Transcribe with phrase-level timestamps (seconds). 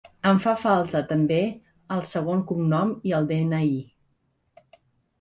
[0.27, 1.37] Em fa falta també
[1.97, 3.81] el segon cognom i el de-ena-i.